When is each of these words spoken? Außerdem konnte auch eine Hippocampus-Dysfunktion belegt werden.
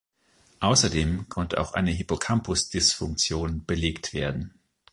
Außerdem 0.61 1.29
konnte 1.29 1.59
auch 1.59 1.75
eine 1.75 1.91
Hippocampus-Dysfunktion 1.91 3.65
belegt 3.67 4.13
werden. 4.15 4.55